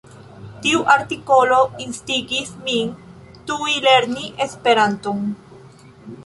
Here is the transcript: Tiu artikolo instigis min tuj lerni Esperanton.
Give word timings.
Tiu 0.61 0.79
artikolo 0.93 1.59
instigis 1.85 2.49
min 2.69 2.89
tuj 3.51 3.69
lerni 3.89 4.25
Esperanton. 4.47 5.23